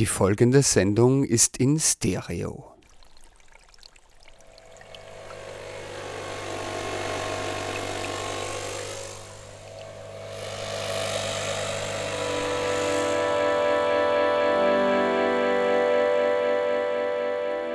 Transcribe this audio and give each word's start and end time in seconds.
Die 0.00 0.06
folgende 0.06 0.62
Sendung 0.62 1.22
ist 1.22 1.56
in 1.58 1.78
Stereo. 1.78 2.74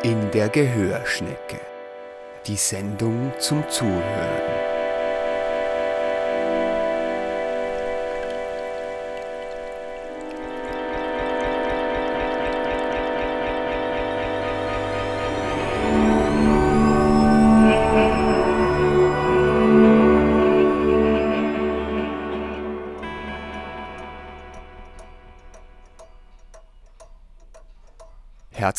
In 0.03 0.29
der 0.31 0.49
Gehörschnecke. 0.49 1.61
Die 2.45 2.57
Sendung 2.57 3.31
zum 3.39 3.63
Zuhören. 3.69 4.58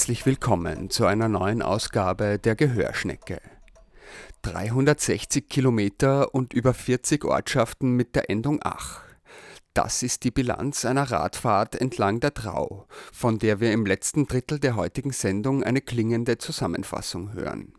Herzlich 0.01 0.25
willkommen 0.25 0.89
zu 0.89 1.05
einer 1.05 1.29
neuen 1.29 1.61
Ausgabe 1.61 2.39
der 2.39 2.57
Gehörschnecke. 2.57 3.43
360 4.41 5.47
Kilometer 5.47 6.35
und 6.35 6.55
über 6.55 6.73
40 6.73 7.27
Ortschaften 7.27 7.97
mit 7.97 8.17
der 8.17 8.31
Endung 8.31 8.61
Ach. 8.63 9.03
Das 9.75 10.03
ist 10.03 10.25
die 10.25 10.31
Bilanz 10.31 10.87
einer 10.87 11.11
Radfahrt 11.11 11.79
entlang 11.79 12.19
der 12.19 12.31
Drau, 12.31 12.87
von 13.13 13.39
der 13.39 13.61
wir 13.61 13.75
im 13.75 13.85
letzten 13.85 14.27
Drittel 14.27 14.59
der 14.59 14.75
heutigen 14.75 15.13
Sendung 15.13 15.63
eine 15.63 15.83
klingende 15.83 16.39
Zusammenfassung 16.39 17.35
hören. 17.35 17.74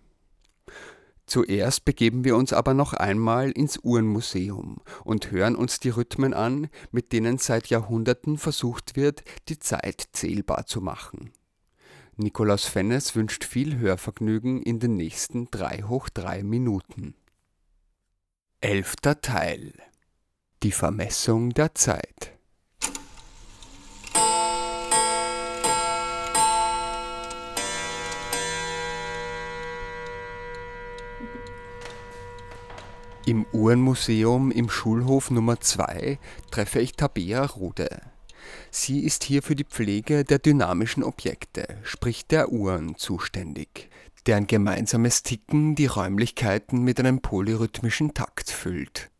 Zuerst 1.26 1.86
begeben 1.86 2.24
wir 2.24 2.36
uns 2.36 2.54
aber 2.54 2.76
noch 2.76 2.94
einmal 2.94 3.50
ins 3.50 3.80
Uhrenmuseum 3.82 4.80
und 5.04 5.32
hören 5.32 5.56
uns 5.56 5.80
die 5.80 5.90
Rhythmen 5.90 6.36
an, 6.36 6.70
mit 6.92 7.14
denen 7.14 7.40
seit 7.40 7.66
Jahrhunderten 7.72 8.38
versucht 8.38 8.96
wird, 8.96 9.24
die 9.50 9.58
Zeit 9.58 10.10
zählbar 10.14 10.68
zu 10.68 10.82
machen. 10.82 11.32
Nikolaus 12.18 12.66
Fennes 12.66 13.16
wünscht 13.16 13.46
viel 13.46 13.78
Hörvergnügen 13.78 14.62
in 14.62 14.80
den 14.80 14.96
nächsten 14.98 15.50
3 15.50 15.84
hoch 15.84 16.10
3 16.10 16.44
Minuten. 16.44 17.16
Elfter 18.60 19.22
Teil 19.22 19.74
Die 20.62 20.72
Vermessung 20.72 21.52
der 21.52 21.74
Zeit 21.74 22.34
Im 33.26 33.46
Uhrenmuseum 33.54 34.52
im 34.52 34.70
Schulhof 34.70 35.32
Nummer 35.32 35.62
2 35.62 36.20
treffe 36.50 36.82
ich 36.82 36.94
Tabea 36.94 37.46
Rude. 37.46 38.02
Sie 38.72 39.02
ist 39.02 39.24
hier 39.24 39.44
für 39.44 39.56
die 39.56 39.66
Pflege 39.66 40.24
der 40.24 40.40
dynamischen 40.40 41.04
Objekte, 41.04 41.78
sprich 41.84 42.26
der 42.26 42.52
Uhren, 42.52 42.96
zuständig, 42.96 43.90
deren 44.26 44.48
gemeinsames 44.48 45.24
Ticken 45.24 45.76
die 45.76 45.88
Räumlichkeiten 45.88 46.84
mit 46.84 47.00
einem 47.00 47.22
polyrhythmischen 47.22 48.14
Takt 48.14 48.50
füllt 48.50 49.11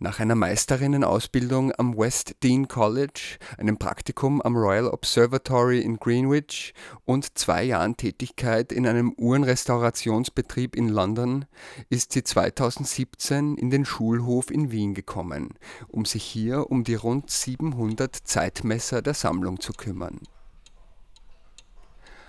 nach 0.00 0.20
einer 0.20 0.34
Meisterinnenausbildung 0.34 1.72
am 1.76 1.96
West 1.96 2.36
Dean 2.42 2.68
College, 2.68 3.38
einem 3.58 3.78
Praktikum 3.78 4.40
am 4.42 4.56
Royal 4.56 4.88
Observatory 4.88 5.80
in 5.80 5.96
Greenwich 5.96 6.74
und 7.04 7.38
zwei 7.38 7.64
Jahren 7.64 7.96
Tätigkeit 7.96 8.72
in 8.72 8.86
einem 8.86 9.12
Uhrenrestaurationsbetrieb 9.16 10.76
in 10.76 10.88
London 10.88 11.46
ist 11.90 12.12
sie 12.12 12.24
2017 12.24 13.56
in 13.56 13.70
den 13.70 13.84
Schulhof 13.84 14.50
in 14.50 14.70
Wien 14.70 14.94
gekommen, 14.94 15.54
um 15.88 16.04
sich 16.04 16.24
hier 16.24 16.70
um 16.70 16.84
die 16.84 16.94
rund 16.94 17.30
700 17.30 18.14
Zeitmesser 18.14 19.02
der 19.02 19.14
Sammlung 19.14 19.60
zu 19.60 19.72
kümmern 19.72 20.20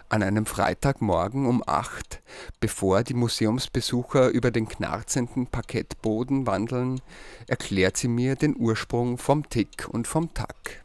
an 0.09 0.23
einem 0.23 0.45
Freitagmorgen 0.45 1.45
um 1.45 1.63
acht, 1.66 2.21
bevor 2.59 3.03
die 3.03 3.13
Museumsbesucher 3.13 4.29
über 4.29 4.51
den 4.51 4.67
knarzenden 4.67 5.47
Parkettboden 5.47 6.47
wandeln, 6.47 7.01
erklärt 7.47 7.97
sie 7.97 8.07
mir 8.07 8.35
den 8.35 8.55
Ursprung 8.55 9.17
vom 9.17 9.49
Tick 9.49 9.88
und 9.89 10.07
vom 10.07 10.33
Tack. 10.33 10.83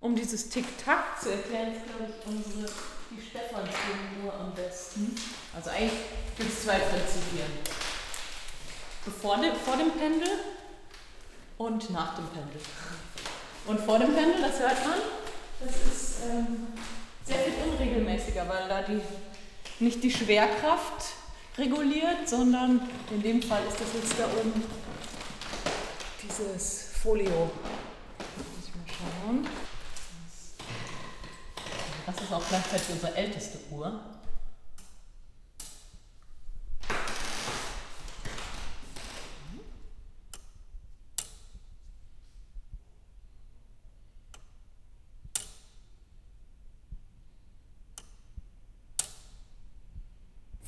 Um 0.00 0.14
dieses 0.14 0.48
Tick-Tack 0.48 1.20
zu 1.20 1.32
erklären, 1.32 1.72
ist, 1.72 1.86
glaube 1.86 2.04
ich, 2.08 2.26
unsere, 2.26 2.72
die 3.10 3.20
Stephansfigur 3.20 4.34
am 4.38 4.54
besten. 4.54 5.16
Also 5.54 5.70
eigentlich 5.70 6.00
gibt 6.36 6.52
es 6.52 6.62
zwei 6.64 6.78
Prinzipien. 6.78 7.50
Bevor 9.04 9.36
dem, 9.38 9.54
vor 9.56 9.76
dem 9.76 9.90
Pendel 9.92 10.28
und 11.58 11.90
nach 11.90 12.16
dem 12.16 12.26
Pendel. 12.26 12.60
Und 13.66 13.80
vor 13.80 13.98
dem 13.98 14.14
Pendel, 14.14 14.42
das 14.42 14.60
hört 14.60 14.86
man, 14.86 14.98
das 15.60 15.76
ist 15.76 16.16
ähm, 16.30 16.68
sehr 17.26 17.38
viel 17.38 17.54
unregelmäßiger, 17.68 18.48
weil 18.48 18.68
da 18.68 18.82
die 18.82 19.00
nicht 19.78 20.02
die 20.02 20.10
Schwerkraft 20.10 21.14
reguliert, 21.58 22.28
sondern 22.28 22.80
in 23.10 23.22
dem 23.22 23.42
Fall 23.42 23.62
ist 23.68 23.80
das 23.80 23.88
jetzt 23.94 24.18
da 24.18 24.24
oben 24.38 24.62
dieses 26.22 26.90
Folio. 27.02 27.50
Muss 28.18 28.68
ich 28.68 28.74
mal 28.74 28.86
schauen. 28.86 29.46
Das 32.06 32.20
ist 32.20 32.32
auch 32.32 32.48
gleichzeitig 32.48 32.90
unsere 32.90 33.16
älteste 33.16 33.58
Uhr. 33.70 34.00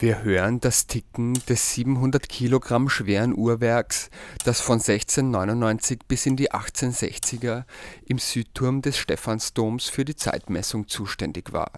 Wir 0.01 0.23
hören 0.23 0.61
das 0.61 0.87
Ticken 0.87 1.35
des 1.49 1.75
700 1.75 2.29
Kilogramm 2.29 2.89
schweren 2.89 3.37
Uhrwerks, 3.37 4.11
das 4.45 4.61
von 4.61 4.75
1699 4.75 6.03
bis 6.07 6.25
in 6.25 6.37
die 6.37 6.53
1860er 6.53 7.65
im 8.07 8.19
Südturm 8.21 8.81
des 8.81 8.97
Stephansdoms 8.97 9.89
für 9.89 10.05
die 10.05 10.15
Zeitmessung 10.15 10.87
zuständig 10.87 11.53
war. 11.53 11.73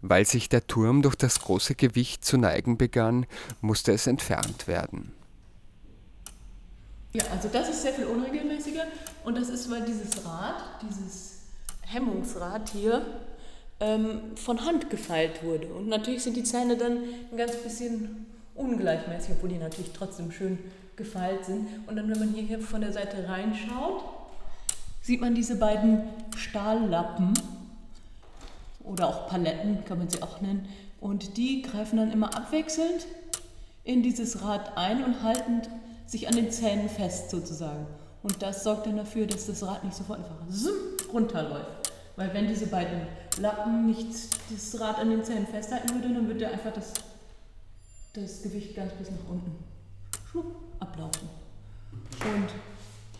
Weil 0.00 0.24
sich 0.24 0.48
der 0.48 0.66
Turm 0.66 1.02
durch 1.02 1.16
das 1.16 1.40
große 1.40 1.74
Gewicht 1.74 2.24
zu 2.24 2.38
neigen 2.38 2.78
begann, 2.78 3.26
musste 3.60 3.92
es 3.92 4.06
entfernt 4.06 4.66
werden. 4.66 5.12
Ja, 7.12 7.24
also 7.30 7.50
das 7.52 7.68
ist 7.68 7.82
sehr 7.82 7.92
viel 7.92 8.06
unregelmäßiger 8.06 8.86
und 9.24 9.36
das 9.36 9.50
ist, 9.50 9.70
weil 9.70 9.84
dieses 9.84 10.24
Rad, 10.24 10.80
dieses 10.80 11.40
Hemmungsrad 11.82 12.70
hier, 12.70 13.04
ähm, 13.80 14.20
von 14.36 14.64
Hand 14.64 14.90
gefeilt 14.90 15.42
wurde. 15.42 15.66
Und 15.68 15.88
natürlich 15.88 16.22
sind 16.22 16.36
die 16.36 16.44
Zähne 16.44 16.76
dann 16.76 16.98
ein 17.30 17.36
ganz 17.36 17.56
bisschen 17.56 18.26
ungleichmäßig, 18.54 19.32
obwohl 19.36 19.50
die 19.50 19.58
natürlich 19.58 19.92
trotzdem 19.92 20.32
schön 20.32 20.58
gefeilt 20.96 21.44
sind. 21.44 21.68
Und 21.86 21.96
dann, 21.96 22.10
wenn 22.10 22.18
man 22.18 22.28
hier 22.34 22.60
von 22.60 22.80
der 22.80 22.92
Seite 22.92 23.28
reinschaut, 23.28 24.04
sieht 25.00 25.20
man 25.20 25.34
diese 25.34 25.56
beiden 25.56 26.02
Stahllappen 26.36 27.32
oder 28.84 29.08
auch 29.08 29.28
Paletten, 29.28 29.84
kann 29.84 29.98
man 29.98 30.08
sie 30.08 30.22
auch 30.22 30.40
nennen. 30.40 30.68
Und 31.00 31.36
die 31.36 31.62
greifen 31.62 31.98
dann 31.98 32.10
immer 32.10 32.36
abwechselnd 32.36 33.06
in 33.84 34.02
dieses 34.02 34.42
Rad 34.42 34.76
ein 34.76 35.04
und 35.04 35.22
halten 35.22 35.62
sich 36.06 36.26
an 36.28 36.34
den 36.34 36.50
Zähnen 36.50 36.88
fest 36.88 37.30
sozusagen. 37.30 37.86
Und 38.22 38.42
das 38.42 38.64
sorgt 38.64 38.86
dann 38.86 38.96
dafür, 38.96 39.26
dass 39.26 39.46
das 39.46 39.62
Rad 39.64 39.84
nicht 39.84 39.96
sofort 39.96 40.18
einfach 40.18 40.36
runterläuft. 41.12 41.87
Weil 42.18 42.34
wenn 42.34 42.48
diese 42.48 42.66
beiden 42.66 43.02
Lappen 43.40 43.86
nicht 43.86 44.08
das 44.50 44.80
Rad 44.80 44.98
an 44.98 45.10
den 45.10 45.22
Zähnen 45.22 45.46
festhalten 45.46 45.94
würde, 45.94 46.12
dann 46.12 46.26
würde 46.26 46.48
einfach 46.48 46.72
das, 46.72 46.92
das 48.12 48.42
Gewicht 48.42 48.74
ganz 48.74 48.92
bis 48.94 49.08
nach 49.12 49.30
unten 49.30 49.52
schwupp, 50.28 50.56
ablaufen. 50.80 51.28
Und 52.02 52.48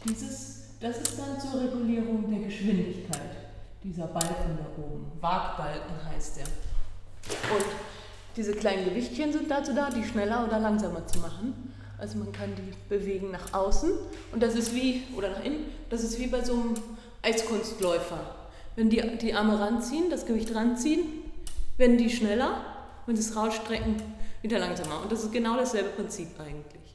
dieses, 0.05 0.71
das 0.81 0.99
ist 0.99 1.17
dann 1.17 1.41
zur 1.41 1.61
Regulierung 1.61 2.29
der 2.29 2.41
Geschwindigkeit, 2.41 3.37
dieser 3.85 4.09
Balken 4.09 4.59
da 4.59 4.83
oben. 4.83 5.07
Wagbalken 5.21 6.05
heißt 6.13 6.39
der. 6.39 6.47
Und 7.55 7.67
diese 8.37 8.53
kleinen 8.53 8.85
Gewichtchen 8.85 9.33
sind 9.33 9.49
dazu 9.49 9.77
da, 9.77 9.91
die 9.91 10.03
schneller 10.03 10.45
oder 10.45 10.59
langsamer 10.59 11.07
zu 11.07 11.21
machen. 11.21 11.73
Also 11.99 12.19
man 12.19 12.33
kann 12.33 12.51
die 12.57 12.73
bewegen 12.89 13.31
nach 13.31 13.55
außen 13.55 13.93
und 14.33 14.43
das 14.43 14.57
ist 14.57 14.75
wie, 14.75 15.05
oder 15.17 15.31
nach 15.31 15.45
innen, 15.45 15.67
das 15.89 16.03
ist 16.03 16.19
wie 16.19 16.27
bei 16.27 16.43
so 16.43 16.55
einem 16.55 16.75
Eiskunstläufer. 17.23 18.38
Wenn 18.79 18.91
die 18.91 19.03
die 19.21 19.35
Arme 19.35 19.59
ranziehen, 19.59 20.09
das 20.09 20.25
Gewicht 20.25 20.55
ranziehen, 20.55 21.01
werden 21.79 21.99
die 21.99 22.09
schneller, 22.09 22.65
wenn 23.07 23.17
sie 23.17 23.23
es 23.23 23.35
rausstrecken, 23.35 23.97
wieder 24.41 24.61
langsamer. 24.61 25.03
Und 25.03 25.11
das 25.11 25.25
ist 25.25 25.33
genau 25.33 25.57
dasselbe 25.57 25.89
Prinzip 25.89 26.29
eigentlich. 26.39 26.95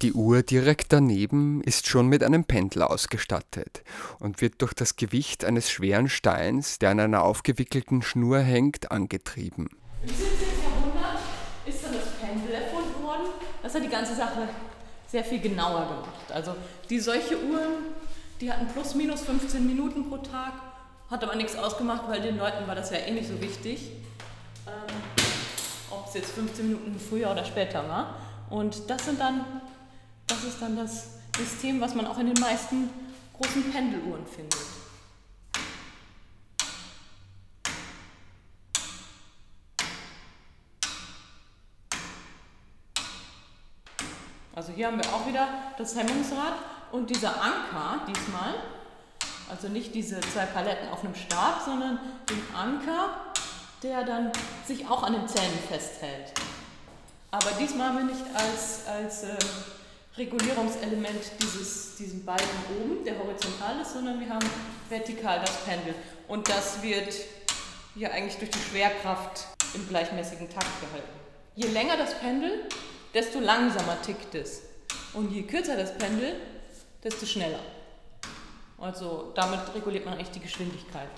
Die 0.00 0.12
Uhr 0.12 0.44
direkt 0.44 0.92
daneben 0.92 1.60
ist 1.64 1.88
schon 1.88 2.06
mit 2.06 2.22
einem 2.22 2.44
Pendel 2.44 2.82
ausgestattet 2.82 3.82
und 4.20 4.40
wird 4.40 4.62
durch 4.62 4.74
das 4.74 4.94
Gewicht 4.94 5.44
eines 5.44 5.72
schweren 5.72 6.08
Steins, 6.08 6.78
der 6.78 6.90
an 6.90 7.00
einer 7.00 7.24
aufgewickelten 7.24 8.02
Schnur 8.02 8.38
hängt, 8.38 8.92
angetrieben. 8.92 9.70
Im 10.02 10.08
17. 10.08 10.22
Jahrhundert 10.62 11.18
ist 11.66 11.82
dann 11.82 11.94
das 11.94 12.12
Pendel 12.20 12.54
erfunden 12.54 13.02
worden. 13.02 13.26
Das 13.60 13.74
hat 13.74 13.82
die 13.82 13.88
ganze 13.88 14.14
Sache 14.14 14.48
sehr 15.08 15.24
viel 15.24 15.40
genauer 15.40 15.86
gemacht. 15.86 16.30
Also 16.32 16.54
die 16.88 17.00
solche 17.00 17.34
Uhren, 17.44 18.03
die 18.40 18.52
hatten 18.52 18.66
plus 18.68 18.94
minus 18.94 19.22
15 19.22 19.66
Minuten 19.66 20.08
pro 20.08 20.18
Tag, 20.18 20.52
hat 21.10 21.22
aber 21.22 21.36
nichts 21.36 21.56
ausgemacht, 21.56 22.08
weil 22.08 22.20
den 22.20 22.38
Leuten 22.38 22.66
war 22.66 22.74
das 22.74 22.90
ja 22.90 22.98
eh 22.98 23.10
nicht 23.12 23.28
so 23.28 23.40
wichtig, 23.40 23.90
ähm, 24.66 24.94
ob 25.90 26.06
es 26.08 26.14
jetzt 26.14 26.32
15 26.32 26.66
Minuten 26.68 26.98
früher 26.98 27.30
oder 27.30 27.44
später 27.44 27.88
war. 27.88 28.16
Und 28.50 28.90
das 28.90 29.04
sind 29.04 29.20
dann 29.20 29.44
das 30.26 30.42
ist 30.44 30.60
dann 30.60 30.76
das 30.76 31.08
System, 31.36 31.80
was 31.80 31.94
man 31.94 32.06
auch 32.06 32.18
in 32.18 32.26
den 32.26 32.40
meisten 32.40 32.88
großen 33.34 33.70
Pendeluhren 33.70 34.26
findet. 34.26 34.58
Also 44.54 44.72
hier 44.72 44.86
haben 44.86 44.98
wir 44.98 45.12
auch 45.12 45.26
wieder 45.26 45.48
das 45.76 45.96
Hemmungsrad 45.96 46.54
und 46.94 47.10
dieser 47.10 47.42
Anker 47.42 48.06
diesmal, 48.06 48.54
also 49.50 49.66
nicht 49.66 49.92
diese 49.96 50.20
zwei 50.20 50.46
Paletten 50.46 50.88
auf 50.90 51.02
einem 51.02 51.16
Stab, 51.16 51.60
sondern 51.64 51.98
den 52.30 52.40
Anker, 52.54 53.32
der 53.82 54.04
dann 54.04 54.30
sich 54.64 54.88
auch 54.88 55.02
an 55.02 55.14
den 55.14 55.26
Zähnen 55.26 55.58
festhält. 55.68 56.32
Aber 57.32 57.50
diesmal 57.58 57.88
haben 57.88 57.98
wir 57.98 58.14
nicht 58.14 58.24
als, 58.32 58.86
als 58.86 59.24
äh, 59.24 59.36
Regulierungselement 60.16 61.20
dieses, 61.42 61.96
diesen 61.96 62.24
Balken 62.24 62.46
oben, 62.80 63.04
der 63.04 63.18
horizontal 63.18 63.80
ist, 63.82 63.94
sondern 63.94 64.20
wir 64.20 64.28
haben 64.28 64.48
vertikal 64.88 65.40
das 65.40 65.64
Pendel. 65.64 65.96
Und 66.28 66.48
das 66.48 66.80
wird 66.80 67.12
hier 67.96 68.12
eigentlich 68.12 68.36
durch 68.36 68.50
die 68.50 68.70
Schwerkraft 68.70 69.48
im 69.74 69.88
gleichmäßigen 69.88 70.48
Takt 70.48 70.80
gehalten. 70.80 71.08
Je 71.56 71.66
länger 71.66 71.96
das 71.96 72.14
Pendel, 72.20 72.68
desto 73.12 73.40
langsamer 73.40 74.00
tickt 74.02 74.36
es. 74.36 74.62
Und 75.12 75.32
je 75.32 75.42
kürzer 75.42 75.76
das 75.76 75.98
Pendel, 75.98 76.36
desto 77.04 77.26
schneller. 77.26 77.60
Also 78.78 79.32
damit 79.34 79.60
reguliert 79.74 80.04
man 80.04 80.14
eigentlich 80.14 80.30
die 80.30 80.40
Geschwindigkeit. 80.40 81.08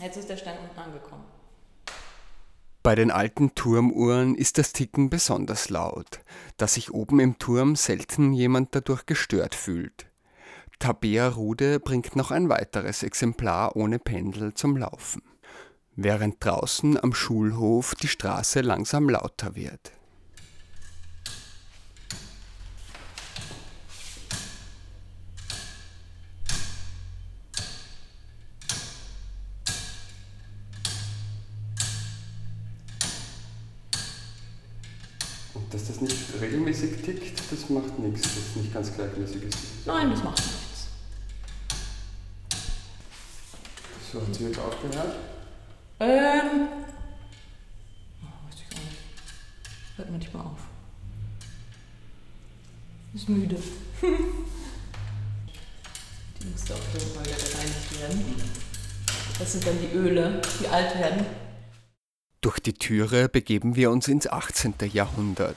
Jetzt 0.00 0.16
ist 0.16 0.28
der 0.28 0.36
Stein 0.36 0.58
unten 0.58 0.78
angekommen. 0.78 1.24
Bei 2.82 2.94
den 2.94 3.10
alten 3.10 3.54
Turmuhren 3.54 4.34
ist 4.34 4.58
das 4.58 4.74
Ticken 4.74 5.08
besonders 5.08 5.70
laut, 5.70 6.20
da 6.58 6.66
sich 6.66 6.92
oben 6.92 7.18
im 7.18 7.38
Turm 7.38 7.76
selten 7.76 8.34
jemand 8.34 8.74
dadurch 8.74 9.06
gestört 9.06 9.54
fühlt. 9.54 10.06
Tabea 10.80 11.28
Rude 11.28 11.80
bringt 11.80 12.14
noch 12.14 12.30
ein 12.30 12.50
weiteres 12.50 13.02
Exemplar 13.02 13.74
ohne 13.74 13.98
Pendel 13.98 14.52
zum 14.52 14.76
Laufen, 14.76 15.22
während 15.96 16.44
draußen 16.44 17.02
am 17.02 17.14
Schulhof 17.14 17.94
die 17.94 18.08
Straße 18.08 18.60
langsam 18.60 19.08
lauter 19.08 19.54
wird. 19.54 19.92
Dass 35.74 35.88
das 35.88 36.00
nicht 36.00 36.16
regelmäßig 36.40 37.02
tickt, 37.02 37.42
das 37.50 37.68
macht 37.68 37.98
nichts, 37.98 38.22
dass 38.22 38.36
es 38.36 38.54
nicht 38.54 38.72
ganz 38.72 38.94
gleichmäßig 38.94 39.42
ist. 39.42 39.58
Nein, 39.84 40.08
das 40.08 40.22
macht 40.22 40.38
nichts. 40.38 40.86
So, 44.12 44.20
hat 44.20 44.32
sie 44.32 44.44
jetzt 44.44 44.60
aufgehört? 44.60 45.16
Ähm. 45.98 46.68
Oh, 48.22 48.26
weiß 48.46 48.54
ich 48.54 48.68
gar 48.70 48.78
nicht. 48.84 48.98
Hört 49.96 50.12
manchmal 50.12 50.44
auf. 50.44 50.60
Ist 53.12 53.28
müde. 53.28 53.56
die 54.00 54.06
müsste 56.52 56.74
auch 56.74 56.94
irgendwann 56.94 57.24
wieder 57.24 57.34
gereinigt 57.34 58.00
werden. 58.00 58.24
Das 59.40 59.50
sind 59.50 59.66
dann 59.66 59.80
die 59.80 59.90
Öle, 59.96 60.40
die 60.60 60.68
alt 60.68 60.96
werden. 61.00 61.26
Durch 62.54 62.62
die 62.62 62.74
Türe 62.74 63.28
begeben 63.28 63.74
wir 63.74 63.90
uns 63.90 64.06
ins 64.06 64.28
18. 64.28 64.74
Jahrhundert, 64.92 65.56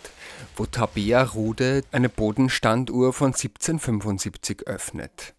wo 0.56 0.66
Tabea 0.66 1.22
Rude 1.22 1.84
eine 1.92 2.10
Bodenstanduhr 2.10 3.14
von 3.14 3.34
1775 3.34 4.66
öffnet. 4.66 5.36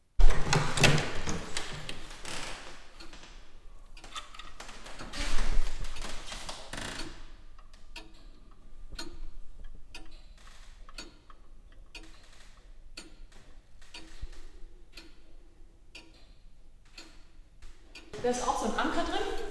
Da 18.23 18.31
ist 18.31 18.47
auch 18.47 18.63
so 18.63 18.67
ein 18.67 18.79
Anker 18.79 19.03
drin 19.03 19.48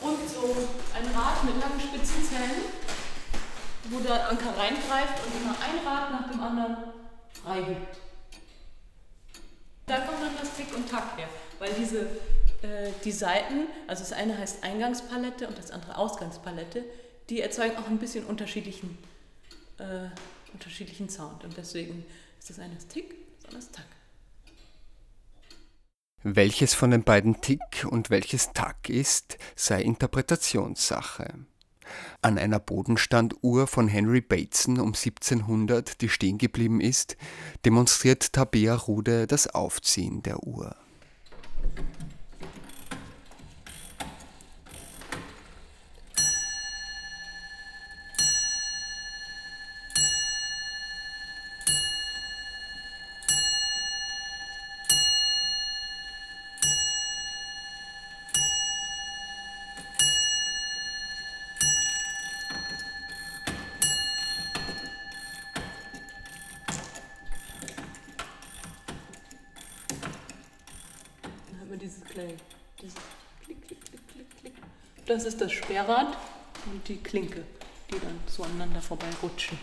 und 0.00 0.28
so 0.28 0.56
ein 0.94 1.06
Rad 1.14 1.44
mit 1.44 1.60
langen 1.60 1.80
spitzen 1.80 2.24
Zähnen, 2.24 2.64
wo 3.90 4.00
der 4.00 4.30
Anker 4.30 4.56
reingreift 4.56 5.24
und 5.24 5.40
immer 5.40 5.54
ein 5.60 5.86
Rad 5.86 6.10
nach 6.12 6.30
dem 6.30 6.40
anderen 6.40 6.76
freigibt. 7.32 7.98
Da 9.86 10.00
kommt 10.00 10.20
dann 10.20 10.36
das 10.40 10.54
Tick 10.56 10.74
und 10.74 10.88
Tack 10.90 11.16
her, 11.16 11.28
weil 11.58 11.72
diese 11.74 12.08
äh, 12.62 12.90
die 13.04 13.12
Seiten, 13.12 13.66
also 13.86 14.02
das 14.02 14.12
eine 14.12 14.36
heißt 14.36 14.64
Eingangspalette 14.64 15.46
und 15.46 15.58
das 15.58 15.70
andere 15.70 15.96
Ausgangspalette, 15.96 16.84
die 17.28 17.40
erzeugen 17.40 17.76
auch 17.76 17.86
ein 17.86 17.98
bisschen 17.98 18.24
unterschiedlichen, 18.24 18.98
äh, 19.78 20.08
unterschiedlichen 20.52 21.08
Sound. 21.08 21.44
Und 21.44 21.56
deswegen 21.56 22.04
ist 22.38 22.50
das 22.50 22.58
eine 22.58 22.74
das 22.74 22.86
Tick, 22.86 23.14
das 23.36 23.44
andere 23.44 23.60
das 23.60 23.70
Tack. 23.70 23.86
Welches 26.28 26.74
von 26.74 26.90
den 26.90 27.04
beiden 27.04 27.40
Tick 27.40 27.86
und 27.88 28.10
welches 28.10 28.52
Tack 28.52 28.88
ist, 28.88 29.38
sei 29.54 29.80
Interpretationssache. 29.80 31.34
An 32.20 32.36
einer 32.36 32.58
Bodenstanduhr 32.58 33.68
von 33.68 33.86
Henry 33.86 34.22
Bateson 34.22 34.80
um 34.80 34.88
1700, 34.88 36.00
die 36.00 36.08
stehen 36.08 36.36
geblieben 36.38 36.80
ist, 36.80 37.16
demonstriert 37.64 38.32
Tabea 38.32 38.74
Rude 38.74 39.28
das 39.28 39.46
Aufziehen 39.46 40.24
der 40.24 40.42
Uhr. 40.42 40.74
Das 75.16 75.24
ist 75.24 75.40
das 75.40 75.50
Sperrrad 75.50 76.08
und 76.66 76.86
die 76.86 76.98
Klinke, 76.98 77.42
die 77.90 77.98
dann 77.98 78.20
so 78.26 78.42
aneinander 78.42 78.82
vorbei 78.82 79.06
rutschen. 79.22 79.58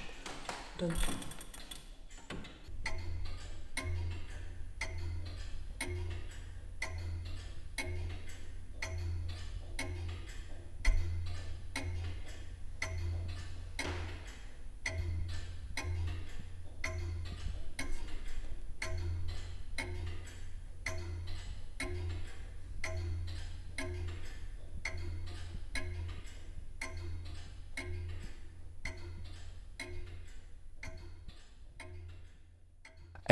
Dann 0.80 0.92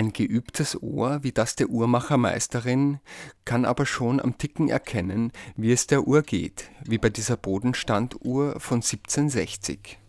Ein 0.01 0.13
geübtes 0.13 0.81
Ohr 0.81 1.19
wie 1.21 1.31
das 1.31 1.55
der 1.55 1.69
Uhrmachermeisterin 1.69 2.99
kann 3.45 3.65
aber 3.65 3.85
schon 3.85 4.19
am 4.19 4.35
Ticken 4.35 4.67
erkennen, 4.67 5.31
wie 5.55 5.71
es 5.71 5.85
der 5.85 6.07
Uhr 6.07 6.23
geht, 6.23 6.71
wie 6.83 6.97
bei 6.97 7.11
dieser 7.11 7.37
Bodenstanduhr 7.37 8.59
von 8.59 8.77
1760. 8.77 9.99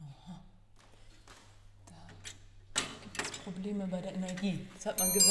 Aha. 0.00 0.40
Da 1.86 1.94
gibt 3.04 3.30
es 3.30 3.38
Probleme 3.38 3.86
bei 3.86 4.00
der 4.00 4.12
Energie. 4.16 4.66
Das 4.74 4.86
hat 4.86 4.98
man 4.98 5.12
gehört. 5.12 5.25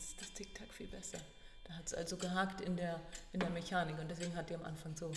Jetzt 0.00 0.18
das 0.18 0.32
Tick-Tack 0.32 0.72
viel 0.72 0.86
besser. 0.86 1.18
Da 1.64 1.74
hat 1.74 1.86
es 1.86 1.92
also 1.92 2.16
gehakt 2.16 2.62
in 2.62 2.74
der, 2.74 3.02
in 3.34 3.40
der 3.40 3.50
Mechanik 3.50 3.98
und 3.98 4.08
deswegen 4.08 4.34
hat 4.34 4.48
die 4.48 4.54
am 4.54 4.64
Anfang 4.64 4.96
so 4.96 5.12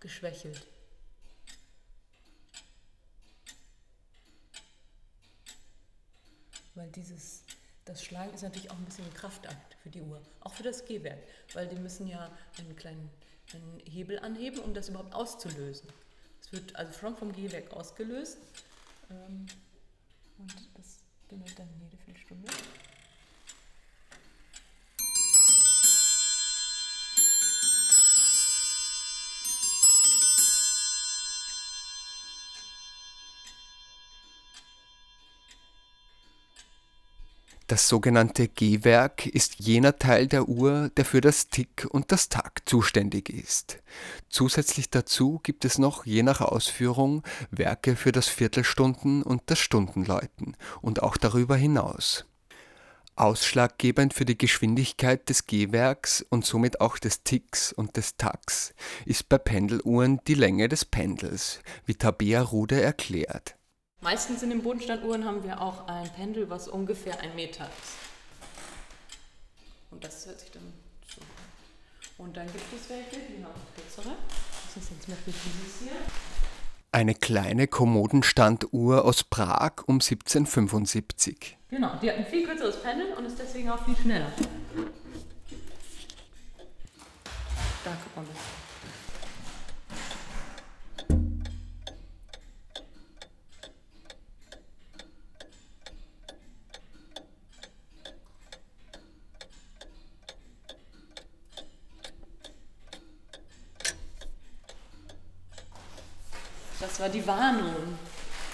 geschwächelt. 0.00 0.66
Weil 6.74 6.90
dieses, 6.90 7.44
das 7.84 8.02
Schlagen 8.02 8.34
ist 8.34 8.42
natürlich 8.42 8.72
auch 8.72 8.76
ein 8.76 8.84
bisschen 8.84 9.04
ein 9.04 9.14
Kraftakt 9.14 9.76
für 9.80 9.90
die 9.90 10.00
Uhr, 10.00 10.20
auch 10.40 10.52
für 10.52 10.64
das 10.64 10.84
Gehwerk, 10.84 11.22
weil 11.52 11.68
die 11.68 11.76
müssen 11.76 12.08
ja 12.08 12.36
einen 12.58 12.74
kleinen 12.74 13.08
einen 13.52 13.78
Hebel 13.86 14.18
anheben, 14.18 14.58
um 14.58 14.74
das 14.74 14.88
überhaupt 14.88 15.14
auszulösen. 15.14 15.88
Es 16.40 16.50
wird 16.50 16.74
also 16.74 16.92
schon 16.98 17.16
vom 17.16 17.30
Gehwerk 17.30 17.72
ausgelöst 17.72 18.38
ähm, 19.10 19.46
und 20.38 20.54
das 20.74 21.04
bimmelt 21.28 21.56
dann 21.56 21.68
jede 21.80 21.96
Viertelstunde. 21.98 22.50
Das 37.66 37.88
sogenannte 37.88 38.48
Gehwerk 38.48 39.24
ist 39.24 39.54
jener 39.58 39.96
Teil 39.98 40.26
der 40.26 40.48
Uhr, 40.50 40.90
der 40.98 41.06
für 41.06 41.22
das 41.22 41.48
Tick 41.48 41.86
und 41.88 42.12
das 42.12 42.28
Tack 42.28 42.60
zuständig 42.66 43.30
ist. 43.30 43.78
Zusätzlich 44.28 44.90
dazu 44.90 45.40
gibt 45.42 45.64
es 45.64 45.78
noch, 45.78 46.04
je 46.04 46.22
nach 46.22 46.42
Ausführung, 46.42 47.22
Werke 47.50 47.96
für 47.96 48.12
das 48.12 48.28
Viertelstunden- 48.28 49.22
und 49.22 49.40
das 49.46 49.58
Stundenläuten 49.60 50.58
und 50.82 51.02
auch 51.02 51.16
darüber 51.16 51.56
hinaus. 51.56 52.26
Ausschlaggebend 53.16 54.12
für 54.12 54.26
die 54.26 54.36
Geschwindigkeit 54.36 55.26
des 55.30 55.46
Gehwerks 55.46 56.26
und 56.28 56.44
somit 56.44 56.82
auch 56.82 56.98
des 56.98 57.22
Ticks 57.22 57.72
und 57.72 57.96
des 57.96 58.16
Tacks 58.18 58.74
ist 59.06 59.30
bei 59.30 59.38
Pendeluhren 59.38 60.20
die 60.26 60.34
Länge 60.34 60.68
des 60.68 60.84
Pendels, 60.84 61.60
wie 61.86 61.94
Tabea 61.94 62.42
Rude 62.42 62.82
erklärt. 62.82 63.54
Meistens 64.04 64.42
in 64.42 64.50
den 64.50 64.62
Bodenstanduhren 64.62 65.24
haben 65.24 65.42
wir 65.44 65.62
auch 65.62 65.88
ein 65.88 66.06
Pendel, 66.10 66.50
was 66.50 66.68
ungefähr 66.68 67.18
ein 67.20 67.34
Meter 67.34 67.64
ist. 67.64 67.94
Und 69.90 70.04
das 70.04 70.26
hört 70.26 70.38
sich 70.38 70.50
dann 70.50 70.74
so 71.08 71.22
an. 71.22 72.26
Und 72.26 72.36
dann 72.36 72.46
gibt 72.46 72.66
es 72.74 72.90
welche, 72.90 73.26
die 73.26 73.42
haben 73.42 73.54
kürzere. 73.74 74.14
Das 74.74 74.84
ist 74.84 74.90
jetzt 74.90 75.06
Beispiel 75.08 75.32
dieses 75.32 75.80
hier. 75.80 75.96
Eine 76.92 77.14
kleine 77.14 77.66
Kommodenstanduhr 77.66 79.06
aus 79.06 79.24
Prag 79.24 79.84
um 79.86 79.94
1775. 79.94 81.56
Genau, 81.70 81.96
die 82.02 82.10
hat 82.10 82.18
ein 82.18 82.26
viel 82.26 82.46
kürzeres 82.46 82.82
Pendel 82.82 83.14
und 83.14 83.24
ist 83.24 83.38
deswegen 83.38 83.70
auch 83.70 83.82
viel 83.86 83.96
schneller. 83.96 84.30
Da 87.84 87.90
guckt 87.90 88.16
man 88.16 88.26
das. 88.26 88.63
Das 106.94 107.00
war 107.00 107.08
die 107.08 107.26
Warnung. 107.26 107.98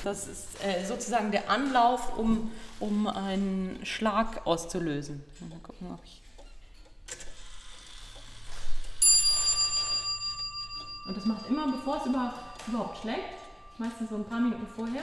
Das 0.02 0.26
ist 0.26 0.64
äh, 0.64 0.82
sozusagen 0.86 1.30
der 1.30 1.50
Anlauf, 1.50 2.16
um, 2.16 2.50
um 2.78 3.06
einen 3.06 3.84
Schlag 3.84 4.46
auszulösen. 4.46 5.22
Mal 5.40 5.58
gucken, 5.58 5.88
ob 5.92 6.00
ich. 6.02 6.22
Und 11.06 11.18
das 11.18 11.26
macht 11.26 11.50
immer, 11.50 11.70
bevor 11.70 11.98
es 11.98 12.06
über, 12.06 12.32
überhaupt 12.66 13.02
schlägt, 13.02 13.20
meistens 13.76 14.08
so 14.08 14.16
ein 14.16 14.24
paar 14.24 14.40
Minuten 14.40 14.66
vorher, 14.74 15.02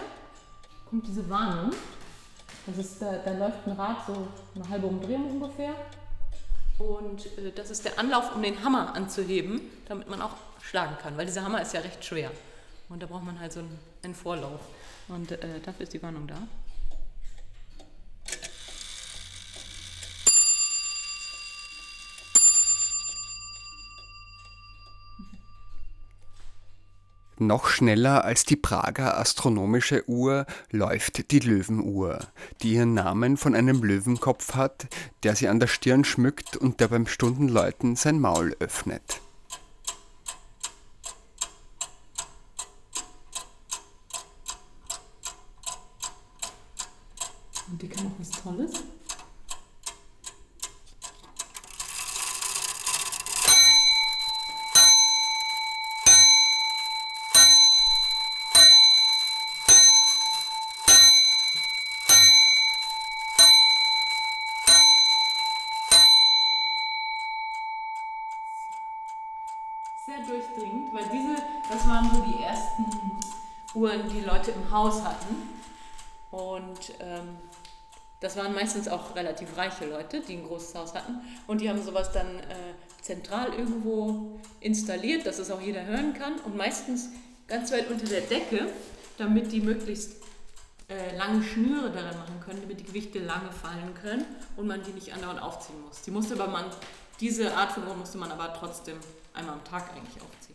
kommt 0.90 1.06
diese 1.06 1.30
Warnung. 1.30 1.70
Das 2.66 2.78
ist, 2.80 3.00
da, 3.00 3.18
da 3.18 3.38
läuft 3.38 3.68
ein 3.68 3.74
Rad 3.74 3.98
so 4.08 4.28
eine 4.56 4.68
halbe 4.68 4.88
Umdrehung 4.88 5.40
ungefähr. 5.40 5.76
Und 6.80 7.28
äh, 7.38 7.52
das 7.52 7.70
ist 7.70 7.86
der 7.86 8.00
Anlauf, 8.00 8.36
um 8.36 8.42
den 8.42 8.64
Hammer 8.64 8.96
anzuheben, 8.96 9.62
damit 9.88 10.10
man 10.10 10.24
auch 10.24 10.34
schlagen 10.64 10.98
kann, 11.00 11.16
weil 11.18 11.28
dieser 11.28 11.44
Hammer 11.44 11.62
ist 11.62 11.76
ja 11.76 11.82
recht 11.82 12.04
schwer. 12.04 12.32
Und 12.90 13.04
da 13.04 13.08
braucht 13.08 13.26
man 13.26 13.40
halt 13.40 13.52
so 13.52 13.62
einen, 14.04 14.16
Vorlauf. 14.16 14.62
Und 15.08 15.32
äh, 15.32 15.60
dafür 15.64 15.84
ist 15.84 15.94
die 15.94 16.02
Warnung 16.02 16.28
da. 16.28 16.48
Noch 27.40 27.68
schneller 27.68 28.24
als 28.24 28.46
die 28.46 28.56
Prager 28.56 29.20
astronomische 29.20 30.10
Uhr 30.10 30.48
läuft 30.72 31.30
die 31.30 31.40
Löwenuhr, 31.40 32.20
die 32.64 32.74
ihren 32.74 32.96
Namen 32.96 33.38
von 33.38 33.54
einem 33.54 33.84
Löwenkopf 33.84 34.56
hat, 34.56 34.88
der 35.22 35.36
sie 35.36 35.48
an 35.48 35.60
der 35.60 35.68
Stirn 35.68 36.04
schmückt 36.04 36.58
und 36.58 36.80
der 36.80 36.88
beim 36.88 37.06
Stundenläuten 37.06 37.96
sein 37.96 38.20
Maul 38.20 38.56
öffnet. 38.60 39.22
Waren 71.88 72.10
so 72.14 72.22
die 72.22 72.44
ersten 72.44 72.86
Uhren, 73.74 74.10
die 74.10 74.22
Leute 74.22 74.52
im 74.52 74.70
Haus 74.72 75.04
hatten. 75.04 75.36
Und 76.32 76.94
ähm, 77.00 77.38
das 78.20 78.36
waren 78.36 78.54
meistens 78.54 78.88
auch 78.88 79.16
relativ 79.16 79.56
reiche 79.58 79.86
Leute, 79.86 80.22
die 80.22 80.34
ein 80.38 80.46
großes 80.46 80.76
Haus 80.76 80.94
hatten. 80.94 81.20
Und 81.46 81.62
die 81.62 81.70
haben 81.70 81.82
sowas 81.82 82.12
dann 82.12 82.40
äh, 82.40 82.74
zentral 83.02 83.54
irgendwo 83.54 84.40
installiert, 84.60 85.26
dass 85.26 85.40
es 85.40 85.50
auch 85.52 85.62
jeder 85.62 85.86
hören 85.86 86.14
kann. 86.14 86.40
Und 86.42 86.58
meistens 86.58 87.10
ganz 87.48 87.72
weit 87.72 87.90
unter 87.90 88.06
der 88.06 88.22
Decke, 88.22 88.68
damit 89.18 89.52
die 89.52 89.62
möglichst 89.62 90.18
äh, 90.90 91.16
lange 91.18 91.44
Schnüre 91.44 91.92
daran 91.92 92.18
machen 92.18 92.40
können, 92.44 92.62
damit 92.62 92.80
die 92.80 92.86
Gewichte 92.86 93.20
lange 93.20 93.52
fallen 93.52 93.94
können 94.02 94.26
und 94.56 94.68
man 94.68 94.84
die 94.84 94.92
nicht 94.92 95.14
andauernd 95.14 95.42
aufziehen 95.42 95.82
muss. 95.86 96.02
Die 96.02 96.12
musste 96.12 96.34
aber 96.34 96.48
man, 96.48 96.66
diese 97.20 97.56
Art 97.56 97.72
von 97.72 97.88
Uhr 97.88 97.96
musste 97.96 98.18
man 98.18 98.32
aber 98.32 98.54
trotzdem 98.54 98.98
einmal 99.34 99.56
am 99.56 99.64
Tag 99.64 99.90
eigentlich 99.92 100.22
aufziehen. 100.22 100.47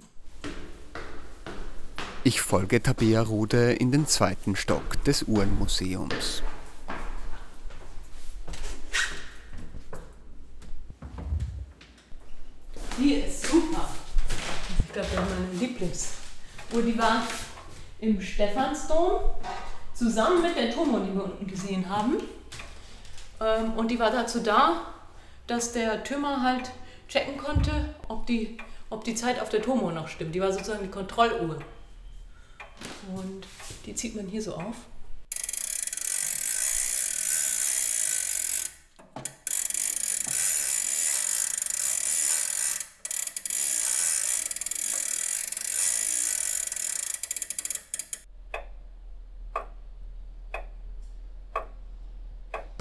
Ich 2.24 2.40
folge 2.40 2.80
Tabea 2.80 3.20
Rude 3.22 3.72
in 3.72 3.90
den 3.90 4.06
zweiten 4.06 4.54
Stock 4.54 5.02
des 5.02 5.24
Uhrenmuseums. 5.24 6.44
Die 12.96 13.14
ist 13.14 13.42
super. 13.44 13.88
Ich 14.86 14.92
glaube, 14.92 15.08
das 15.12 15.24
ist 15.24 15.30
meine 15.30 15.52
Lieblingsuhr. 15.58 16.82
Die 16.86 16.96
war 16.96 17.26
im 17.98 18.20
Stephansdom 18.20 19.22
zusammen 19.92 20.42
mit 20.42 20.56
der 20.56 20.72
Turmuhr, 20.72 21.00
die 21.00 21.12
wir 21.12 21.24
unten 21.24 21.48
gesehen 21.48 21.88
haben. 21.88 22.18
Ähm, 23.40 23.72
Und 23.72 23.90
die 23.90 23.98
war 23.98 24.12
dazu 24.12 24.38
da, 24.38 24.82
dass 25.48 25.72
der 25.72 26.04
Türmer 26.04 26.40
halt 26.40 26.70
checken 27.08 27.36
konnte, 27.36 27.96
ob 28.06 28.26
die, 28.26 28.58
ob 28.90 29.02
die 29.02 29.16
Zeit 29.16 29.40
auf 29.40 29.48
der 29.48 29.60
Turmuhr 29.60 29.90
noch 29.90 30.06
stimmt. 30.06 30.36
Die 30.36 30.40
war 30.40 30.52
sozusagen 30.52 30.84
die 30.84 30.90
Kontrolluhr. 30.90 31.58
Und 33.14 33.46
die 33.86 33.94
zieht 33.94 34.14
man 34.14 34.26
hier 34.26 34.42
so 34.42 34.54
auf. 34.54 34.76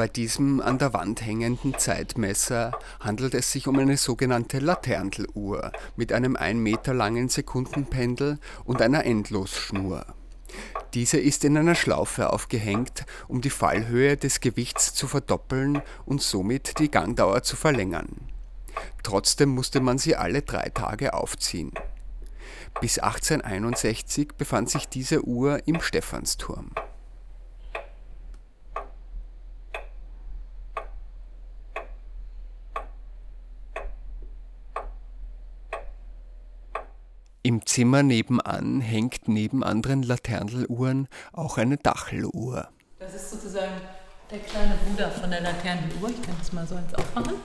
Bei 0.01 0.07
diesem 0.07 0.61
an 0.61 0.79
der 0.79 0.93
Wand 0.93 1.23
hängenden 1.23 1.77
Zeitmesser 1.77 2.71
handelt 2.99 3.35
es 3.35 3.51
sich 3.51 3.67
um 3.67 3.77
eine 3.77 3.97
sogenannte 3.97 4.57
Laternteluhr 4.57 5.71
mit 5.95 6.11
einem 6.11 6.35
ein 6.35 6.57
Meter 6.57 6.95
langen 6.95 7.29
Sekundenpendel 7.29 8.39
und 8.65 8.81
einer 8.81 9.05
Endlosschnur. 9.05 10.03
Diese 10.95 11.19
ist 11.19 11.45
in 11.45 11.55
einer 11.55 11.75
Schlaufe 11.75 12.33
aufgehängt, 12.33 13.05
um 13.27 13.41
die 13.41 13.51
Fallhöhe 13.51 14.17
des 14.17 14.39
Gewichts 14.39 14.95
zu 14.95 15.07
verdoppeln 15.07 15.83
und 16.07 16.19
somit 16.19 16.79
die 16.79 16.89
Gangdauer 16.89 17.43
zu 17.43 17.55
verlängern. 17.55 18.27
Trotzdem 19.03 19.49
musste 19.49 19.81
man 19.81 19.99
sie 19.99 20.15
alle 20.15 20.41
drei 20.41 20.69
Tage 20.69 21.13
aufziehen. 21.13 21.73
Bis 22.79 22.97
1861 22.97 24.29
befand 24.35 24.67
sich 24.71 24.89
diese 24.89 25.23
Uhr 25.27 25.61
im 25.67 25.79
Stephansturm. 25.79 26.71
Zimmer 37.71 38.03
nebenan 38.03 38.81
hängt 38.81 39.29
neben 39.29 39.63
anderen 39.63 40.03
Laterneluhren 40.03 41.07
auch 41.31 41.57
eine 41.57 41.77
Dacheluhr. 41.77 42.67
Das 42.99 43.15
ist 43.15 43.31
sozusagen 43.31 43.79
der 44.29 44.39
kleine 44.39 44.75
Bruder 44.75 45.09
von 45.09 45.31
der 45.31 45.39
Laternenuhr. 45.39 46.09
Ich 46.09 46.21
kann 46.21 46.35
das 46.37 46.51
mal 46.51 46.67
so 46.67 46.75
eins 46.75 46.93
aufmachen. 46.93 47.35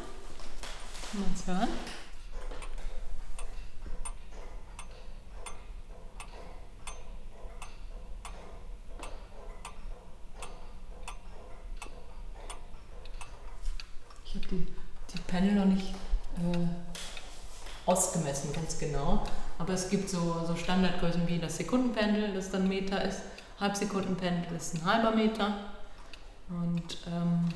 Kann 1.13 1.21
man 1.21 1.31
es 1.33 1.47
hören? 1.47 1.69
Ich 14.25 14.35
habe 14.35 14.47
die, 14.49 14.67
die 15.15 15.21
Panel 15.29 15.53
noch 15.53 15.67
nicht 15.67 15.95
äh, 16.39 16.86
ausgemessen, 17.87 18.53
ganz 18.53 18.79
genau. 18.79 19.23
Aber 19.59 19.73
es 19.73 19.89
gibt 19.89 20.11
so, 20.11 20.45
so 20.47 20.55
Standardgrößen 20.55 21.27
wie 21.27 21.39
das 21.39 21.57
Sekundenpendel, 21.57 22.35
das 22.35 22.51
dann 22.51 22.69
Meter 22.69 23.03
ist. 23.03 23.23
Halbsekundenpendel 23.59 24.55
ist 24.57 24.75
ein 24.75 24.85
halber 24.85 25.17
Meter. 25.17 25.57
Und 26.51 26.99
ähm, 27.07 27.49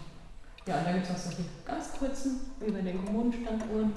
ja, 0.66 0.82
da 0.82 0.92
gibt 0.92 1.04
es 1.04 1.12
auch 1.12 1.18
solche 1.18 1.44
ganz 1.66 1.92
kurzen, 1.98 2.40
bei 2.60 2.80
den 2.80 3.04
Kommunenstanduhren. 3.04 3.92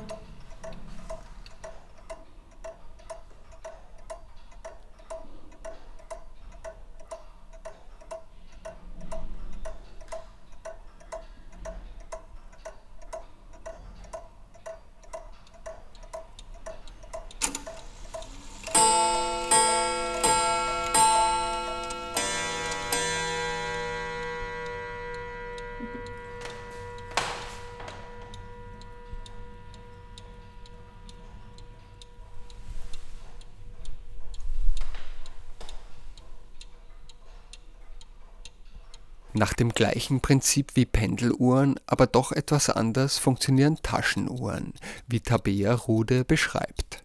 Nach 39.43 39.53
dem 39.53 39.73
gleichen 39.73 40.21
Prinzip 40.21 40.77
wie 40.77 40.85
Pendeluhren, 40.85 41.77
aber 41.85 42.07
doch 42.07 42.31
etwas 42.31 42.69
anders 42.69 43.17
funktionieren 43.17 43.77
Taschenuhren, 43.83 44.71
wie 45.09 45.19
Tabea 45.19 45.73
Rude 45.73 46.23
beschreibt. 46.23 47.03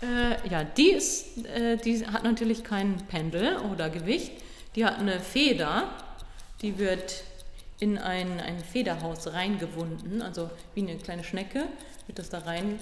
Äh, 0.00 0.48
ja, 0.48 0.64
die, 0.64 0.92
ist, 0.92 1.44
äh, 1.44 1.76
die 1.76 2.06
hat 2.06 2.24
natürlich 2.24 2.64
kein 2.64 2.96
Pendel 3.08 3.58
oder 3.70 3.90
Gewicht. 3.90 4.32
Die 4.76 4.86
hat 4.86 4.98
eine 4.98 5.20
Feder, 5.20 5.90
die 6.62 6.78
wird 6.78 7.22
in 7.80 7.98
ein, 7.98 8.40
ein 8.40 8.60
Federhaus 8.60 9.26
reingewunden, 9.34 10.22
also 10.22 10.48
wie 10.74 10.88
eine 10.88 10.96
kleine 10.96 11.22
Schnecke 11.22 11.66
wird 12.06 12.18
das 12.18 12.30
da 12.30 12.38
rein 12.38 12.78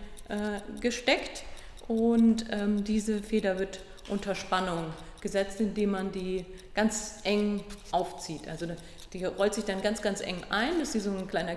äh. 0.80 1.42
Und 1.88 2.44
ähm, 2.50 2.84
diese 2.84 3.20
Feder 3.20 3.58
wird 3.58 3.80
unter 4.08 4.36
Spannung 4.36 4.84
gesetzt, 5.20 5.60
indem 5.60 5.90
man 5.90 6.12
die 6.12 6.46
ganz 6.74 7.20
eng 7.24 7.62
aufzieht. 7.90 8.48
Also 8.48 8.66
die 9.12 9.24
rollt 9.24 9.54
sich 9.54 9.64
dann 9.64 9.82
ganz, 9.82 10.02
ganz 10.02 10.20
eng 10.20 10.42
ein, 10.50 10.78
dass 10.78 10.92
sie 10.92 11.00
so 11.00 11.10
ein 11.10 11.28
kleiner 11.28 11.56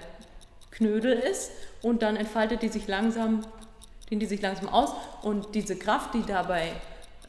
Knödel 0.71 1.13
ist 1.13 1.51
und 1.81 2.01
dann 2.01 2.17
entfaltet 2.17 2.61
die 2.61 2.67
sich 2.67 2.87
langsam, 2.87 3.45
dehnt 4.09 4.21
die 4.21 4.25
sich 4.25 4.41
langsam 4.41 4.69
aus 4.69 4.91
und 5.21 5.55
diese 5.55 5.77
Kraft, 5.77 6.13
die 6.13 6.23
dabei 6.23 6.71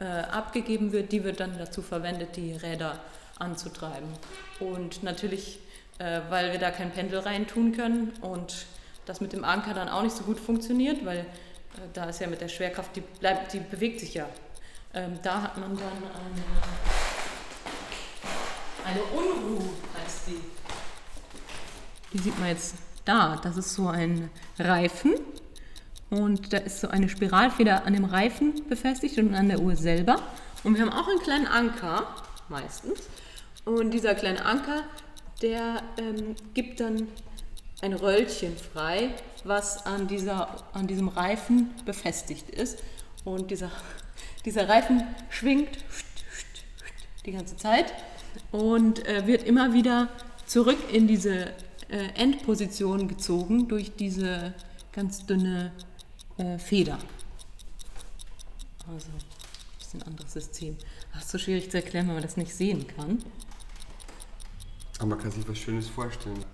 äh, 0.00 0.04
abgegeben 0.04 0.92
wird, 0.92 1.12
die 1.12 1.22
wird 1.24 1.40
dann 1.40 1.56
dazu 1.58 1.80
verwendet, 1.80 2.36
die 2.36 2.52
Räder 2.52 2.98
anzutreiben. 3.38 4.08
Und 4.58 5.02
natürlich, 5.02 5.60
äh, 5.98 6.20
weil 6.28 6.52
wir 6.52 6.58
da 6.58 6.70
kein 6.70 6.90
Pendel 6.90 7.20
rein 7.20 7.46
tun 7.46 7.72
können 7.72 8.12
und 8.20 8.66
das 9.04 9.20
mit 9.20 9.32
dem 9.32 9.44
Anker 9.44 9.74
dann 9.74 9.88
auch 9.88 10.02
nicht 10.02 10.16
so 10.16 10.24
gut 10.24 10.40
funktioniert, 10.40 11.04
weil 11.04 11.18
äh, 11.18 11.24
da 11.92 12.06
ist 12.06 12.20
ja 12.20 12.26
mit 12.26 12.40
der 12.40 12.48
Schwerkraft, 12.48 12.96
die, 12.96 13.02
bleibt, 13.20 13.52
die 13.52 13.60
bewegt 13.60 14.00
sich 14.00 14.14
ja 14.14 14.26
ähm, 14.96 15.18
da 15.22 15.42
hat 15.42 15.58
man 15.58 15.76
dann 15.76 15.86
eine, 15.86 16.95
eine 18.86 19.02
Unruhe, 19.02 19.68
heißt 20.00 20.28
die. 20.28 20.40
Die 22.12 22.18
sieht 22.18 22.38
man 22.38 22.48
jetzt 22.48 22.76
da. 23.04 23.36
Das 23.42 23.56
ist 23.56 23.74
so 23.74 23.88
ein 23.88 24.30
Reifen. 24.58 25.14
Und 26.08 26.52
da 26.52 26.58
ist 26.58 26.80
so 26.80 26.88
eine 26.88 27.08
Spiralfeder 27.08 27.84
an 27.84 27.92
dem 27.92 28.04
Reifen 28.04 28.68
befestigt 28.68 29.18
und 29.18 29.34
an 29.34 29.48
der 29.48 29.60
Uhr 29.60 29.74
selber. 29.74 30.22
Und 30.62 30.76
wir 30.76 30.82
haben 30.82 30.92
auch 30.92 31.08
einen 31.08 31.20
kleinen 31.20 31.46
Anker, 31.46 32.06
meistens. 32.48 33.00
Und 33.64 33.90
dieser 33.90 34.14
kleine 34.14 34.44
Anker, 34.44 34.82
der 35.42 35.82
ähm, 35.98 36.36
gibt 36.54 36.80
dann 36.80 37.08
ein 37.82 37.92
Röllchen 37.92 38.56
frei, 38.56 39.10
was 39.44 39.84
an, 39.84 40.06
dieser, 40.06 40.64
an 40.72 40.86
diesem 40.86 41.08
Reifen 41.08 41.74
befestigt 41.84 42.48
ist. 42.50 42.82
Und 43.24 43.50
dieser 43.50 43.70
dieser 44.46 44.68
Reifen 44.68 45.04
schwingt 45.28 45.76
die 47.26 47.32
ganze 47.32 47.56
Zeit 47.56 47.92
und 48.52 49.06
äh, 49.06 49.26
wird 49.26 49.42
immer 49.42 49.72
wieder 49.72 50.08
zurück 50.46 50.78
in 50.92 51.06
diese 51.06 51.52
äh, 51.88 52.08
Endposition 52.14 53.08
gezogen 53.08 53.68
durch 53.68 53.94
diese 53.96 54.54
ganz 54.92 55.26
dünne 55.26 55.72
äh, 56.38 56.58
Feder. 56.58 56.98
Also 58.88 59.08
ein 59.08 59.78
bisschen 59.78 60.02
anderes 60.02 60.32
System. 60.32 60.76
Ach, 61.14 61.22
so 61.22 61.38
schwierig 61.38 61.70
zu 61.70 61.76
erklären, 61.76 62.06
wenn 62.08 62.14
man 62.14 62.22
das 62.22 62.36
nicht 62.36 62.54
sehen 62.54 62.86
kann. 62.86 63.22
Aber 64.98 65.06
man 65.06 65.18
kann 65.18 65.30
sich 65.30 65.46
was 65.48 65.58
Schönes 65.58 65.88
vorstellen. 65.88 66.44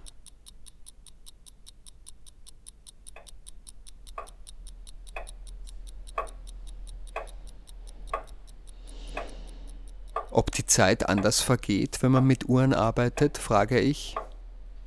Ob 10.30 10.50
die 10.52 10.61
Zeit 10.72 11.08
anders 11.08 11.40
vergeht, 11.40 12.02
wenn 12.02 12.12
man 12.12 12.24
mit 12.24 12.48
Uhren 12.48 12.72
arbeitet, 12.72 13.38
frage 13.38 13.78
ich. 13.78 14.16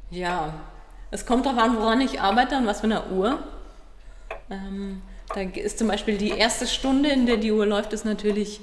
Ja, 0.10 0.54
es 1.12 1.26
kommt 1.26 1.46
darauf 1.46 1.62
an, 1.62 1.78
woran 1.78 2.02
ich 2.02 2.20
arbeite 2.20 2.58
und 2.58 2.66
was 2.66 2.82
für 2.82 2.86
eine 2.86 3.06
Uhr. 3.08 3.40
Ähm, 4.50 5.02
da 5.34 5.42
ist 5.42 5.78
zum 5.78 5.88
Beispiel 5.88 6.18
die 6.18 6.32
erste 6.32 6.68
Stunde, 6.68 7.10
in 7.10 7.26
der 7.26 7.38
die 7.38 7.52
Uhr 7.52 7.66
läuft, 7.66 7.94
ist 7.94 8.06
natürlich 8.06 8.62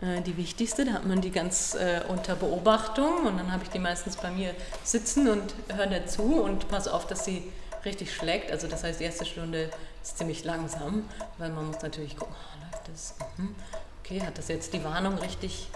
äh, 0.00 0.22
die 0.22 0.36
wichtigste. 0.36 0.84
Da 0.84 0.92
hat 0.94 1.06
man 1.06 1.20
die 1.20 1.30
ganz 1.30 1.74
äh, 1.74 2.00
unter 2.08 2.36
Beobachtung 2.36 3.26
und 3.26 3.38
dann 3.38 3.52
habe 3.52 3.64
ich 3.64 3.70
die 3.70 3.78
meistens 3.78 4.16
bei 4.16 4.30
mir 4.30 4.54
sitzen 4.82 5.28
und 5.28 5.54
höre 5.74 5.86
dazu 5.86 6.22
und 6.22 6.68
passe 6.68 6.92
auf, 6.92 7.06
dass 7.06 7.24
sie 7.24 7.42
richtig 7.84 8.14
schlägt. 8.14 8.50
Also 8.50 8.66
das 8.66 8.82
heißt, 8.82 9.00
die 9.00 9.04
erste 9.04 9.26
Stunde 9.26 9.70
ist 10.02 10.16
ziemlich 10.16 10.44
langsam, 10.44 11.04
weil 11.38 11.50
man 11.50 11.66
muss 11.66 11.82
natürlich 11.82 12.16
gucken, 12.16 12.34
oh, 12.34 12.64
läuft 12.64 12.88
das? 12.88 13.14
Mhm. 13.36 13.54
Okay, 14.02 14.22
hat 14.22 14.38
das 14.38 14.48
jetzt 14.48 14.72
die 14.72 14.82
Warnung 14.82 15.18
richtig 15.18 15.68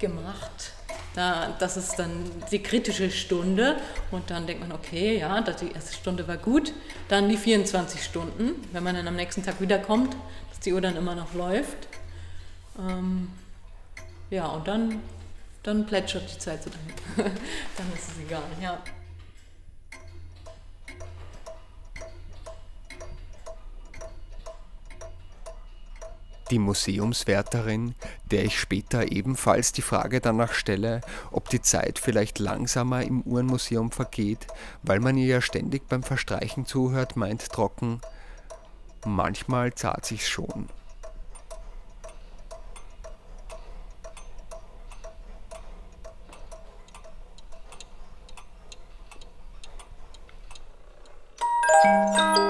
gemacht. 0.00 0.72
Da, 1.14 1.54
das 1.58 1.76
ist 1.76 1.96
dann 1.98 2.30
die 2.50 2.62
kritische 2.62 3.10
Stunde 3.10 3.76
und 4.10 4.30
dann 4.30 4.46
denkt 4.46 4.62
man, 4.62 4.72
okay, 4.72 5.18
ja, 5.18 5.40
die 5.40 5.72
erste 5.72 5.94
Stunde 5.94 6.26
war 6.28 6.36
gut. 6.36 6.72
Dann 7.08 7.28
die 7.28 7.36
24 7.36 8.02
Stunden, 8.02 8.54
wenn 8.72 8.82
man 8.82 8.94
dann 8.94 9.08
am 9.08 9.16
nächsten 9.16 9.42
Tag 9.42 9.60
wiederkommt, 9.60 10.16
dass 10.50 10.60
die 10.60 10.72
Uhr 10.72 10.80
dann 10.80 10.96
immer 10.96 11.14
noch 11.14 11.34
läuft. 11.34 11.88
Ähm, 12.78 13.30
ja, 14.30 14.46
und 14.46 14.68
dann, 14.68 15.00
dann 15.62 15.84
plätschert 15.86 16.32
die 16.32 16.38
Zeit 16.38 16.62
so 16.62 16.70
dahin. 16.70 17.34
dann 17.76 17.92
ist 17.92 18.10
es 18.10 18.18
egal, 18.24 18.42
ja. 18.62 18.78
Die 26.50 26.58
Museumswärterin, 26.58 27.94
der 28.30 28.44
ich 28.44 28.58
später 28.58 29.12
ebenfalls 29.12 29.72
die 29.72 29.82
Frage 29.82 30.20
danach 30.20 30.52
stelle, 30.52 31.00
ob 31.30 31.48
die 31.48 31.62
Zeit 31.62 31.98
vielleicht 32.00 32.40
langsamer 32.40 33.02
im 33.02 33.22
Uhrenmuseum 33.22 33.92
vergeht, 33.92 34.48
weil 34.82 34.98
man 34.98 35.16
ihr 35.16 35.26
ja 35.26 35.40
ständig 35.40 35.88
beim 35.88 36.02
Verstreichen 36.02 36.66
zuhört, 36.66 37.16
meint 37.16 37.50
trocken, 37.50 38.00
manchmal 39.04 39.74
zahlt 39.74 40.06
sich's 40.06 40.28
schon. 40.28 40.68
Zwölfter 51.82 52.49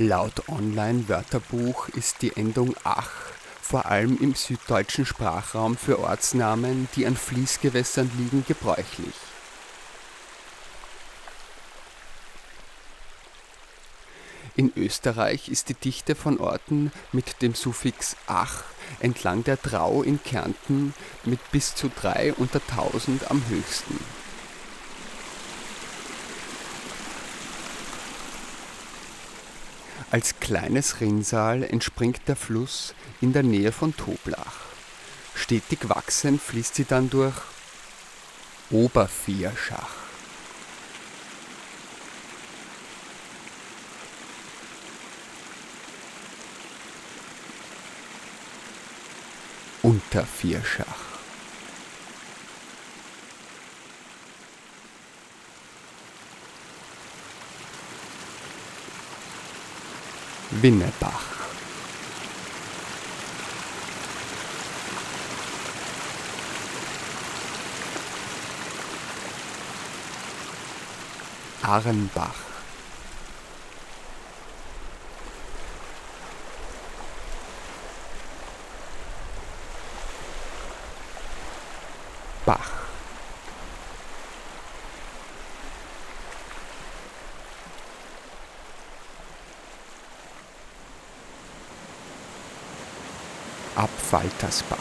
Laut 0.00 0.48
Online-Wörterbuch 0.48 1.90
ist 1.90 2.22
die 2.22 2.34
Endung 2.34 2.74
ach 2.84 3.10
vor 3.60 3.84
allem 3.84 4.16
im 4.18 4.34
süddeutschen 4.34 5.04
Sprachraum 5.04 5.76
für 5.76 5.98
Ortsnamen, 5.98 6.88
die 6.96 7.04
an 7.04 7.18
Fließgewässern 7.18 8.10
liegen, 8.16 8.42
gebräuchlich. 8.48 9.12
In 14.56 14.72
Österreich 14.74 15.50
ist 15.50 15.68
die 15.68 15.74
Dichte 15.74 16.14
von 16.14 16.40
Orten 16.40 16.92
mit 17.12 17.42
dem 17.42 17.54
Suffix 17.54 18.16
ach 18.26 18.64
entlang 19.00 19.44
der 19.44 19.58
Drau 19.58 20.02
in 20.02 20.22
Kärnten 20.22 20.94
mit 21.26 21.40
bis 21.52 21.74
zu 21.74 21.90
drei 21.90 22.32
unter 22.32 22.66
tausend 22.66 23.30
am 23.30 23.42
höchsten. 23.50 23.98
Als 30.12 30.40
kleines 30.40 31.00
Rinnsal 31.00 31.62
entspringt 31.62 32.22
der 32.26 32.34
Fluss 32.34 32.94
in 33.20 33.32
der 33.32 33.44
Nähe 33.44 33.70
von 33.70 33.96
Toblach. 33.96 34.56
Stetig 35.36 35.88
wachsend 35.88 36.42
fließt 36.42 36.74
sie 36.74 36.84
dann 36.84 37.10
durch 37.10 37.36
Obervierschach. 38.70 39.94
Untervierschach. 49.82 51.09
Winnebach. 60.50 61.30
Arnbach. 71.62 72.49
Abfaltersbach. 94.12 94.76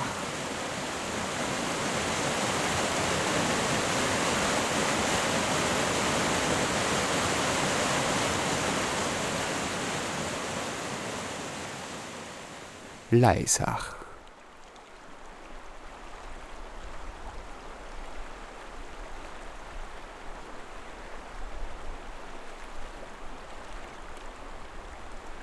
Leisach. 13.11 13.95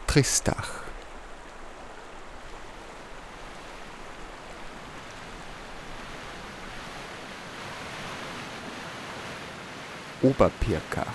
Tristach. 0.08 0.85
Oberpirkach. 10.22 11.06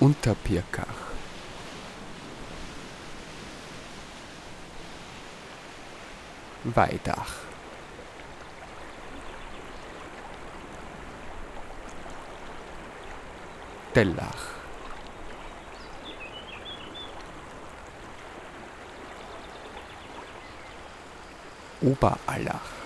Unterpirkach. 0.00 0.86
Weidach. 6.64 7.34
Dellach. 13.94 14.56
Oberallach. 21.80 22.85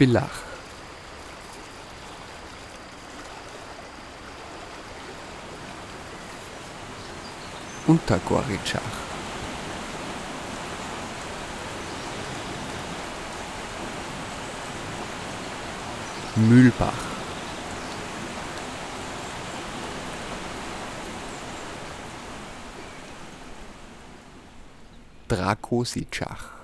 Villach. 0.00 0.40
Untergoritschach. 7.86 8.80
Mühlbach. 16.36 16.94
Drakositschach. 25.28 26.59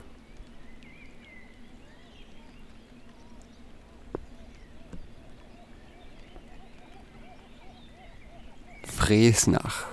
Fresnach. 9.06 9.86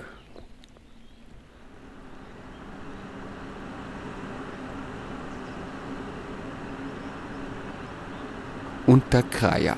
Unterkrajach. 8.87 9.77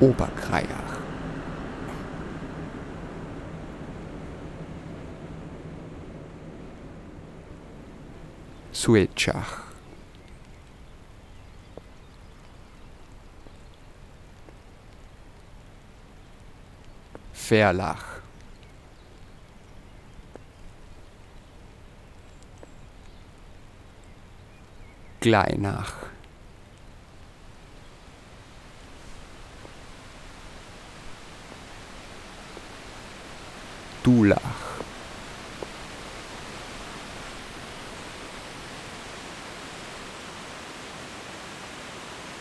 Oberkrajach. 0.00 0.89
Suetschach. 8.80 9.60
Verlach. 17.34 18.22
Gleinach. 25.20 25.92
Dulach. 34.02 34.69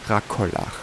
Rakollach. 0.10 0.80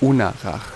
Unarach. 0.00 0.72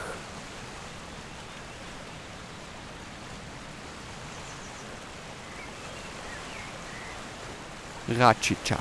Ratschitschach. 8.09 8.79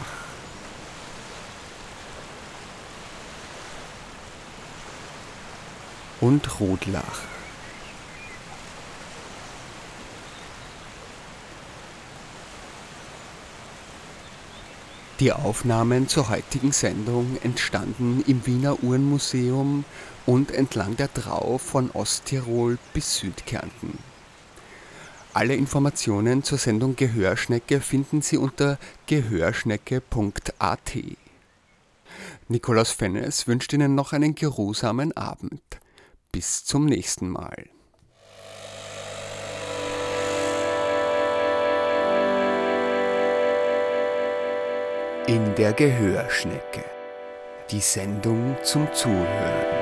Und 6.19 6.59
Rudlach. 6.59 7.36
Die 15.19 15.33
Aufnahmen 15.33 16.07
zur 16.07 16.29
heutigen 16.29 16.71
Sendung 16.71 17.37
entstanden 17.41 18.23
im 18.27 18.45
Wiener 18.45 18.83
Uhrenmuseum 18.83 19.83
und 20.27 20.51
entlang 20.51 20.95
der 20.95 21.07
Drau 21.07 21.57
von 21.57 21.89
Osttirol 21.89 22.77
bis 22.93 23.15
Südkärnten. 23.15 23.97
Alle 25.33 25.55
Informationen 25.55 26.43
zur 26.43 26.59
Sendung 26.59 26.95
Gehörschnecke 26.95 27.81
finden 27.81 28.21
Sie 28.21 28.37
unter 28.37 28.77
gehörschnecke.at. 29.07 30.97
Nikolaus 32.47 32.91
Fennes 32.91 33.47
wünscht 33.47 33.73
Ihnen 33.73 33.95
noch 33.95 34.13
einen 34.13 34.35
geruhsamen 34.35 35.17
Abend. 35.17 35.63
Bis 36.31 36.63
zum 36.63 36.85
nächsten 36.85 37.29
Mal. 37.29 37.65
In 45.27 45.55
der 45.55 45.73
Gehörschnecke. 45.73 46.85
Die 47.69 47.81
Sendung 47.81 48.55
zum 48.63 48.87
Zuhören. 48.93 49.76